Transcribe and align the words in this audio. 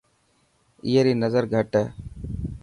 اي 0.85 0.93
ري 1.05 1.13
نظر 1.23 1.43
گهٽ 1.53 1.71
هي. 1.79 1.83